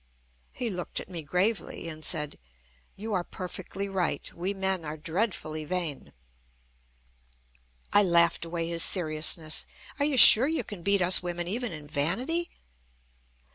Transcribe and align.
He 0.51 0.71
looked 0.71 0.99
at 0.99 1.09
me 1.09 1.21
gravely, 1.21 1.87
and 1.87 2.03
said: 2.03 2.39
"You 2.95 3.13
are 3.13 3.23
perfectly 3.23 3.87
right. 3.87 4.33
We 4.33 4.51
men 4.51 4.83
are 4.83 4.97
dreadfully 4.97 5.63
vain." 5.63 6.11
I 7.93 8.01
laughed 8.01 8.43
away 8.43 8.67
his 8.67 8.81
seriousness: 8.81 9.67
"Are 9.99 10.05
you 10.05 10.17
sure 10.17 10.47
you 10.47 10.63
can 10.63 10.81
beat 10.81 11.03
us 11.03 11.21
women 11.21 11.47
even 11.47 11.71
in 11.71 11.87
vanity?" 11.87 12.49